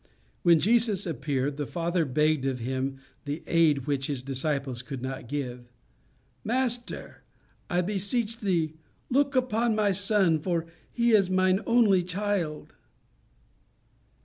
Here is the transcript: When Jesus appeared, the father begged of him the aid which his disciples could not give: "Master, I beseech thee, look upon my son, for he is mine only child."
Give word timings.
When 0.41 0.59
Jesus 0.59 1.05
appeared, 1.05 1.57
the 1.57 1.67
father 1.67 2.05
begged 2.05 2.43
of 2.47 2.57
him 2.57 2.97
the 3.25 3.43
aid 3.45 3.85
which 3.85 4.07
his 4.07 4.23
disciples 4.23 4.81
could 4.81 5.03
not 5.03 5.29
give: 5.29 5.69
"Master, 6.43 7.21
I 7.69 7.81
beseech 7.81 8.39
thee, 8.39 8.73
look 9.11 9.35
upon 9.35 9.75
my 9.75 9.91
son, 9.91 10.39
for 10.39 10.65
he 10.91 11.11
is 11.11 11.29
mine 11.29 11.59
only 11.67 12.01
child." 12.01 12.73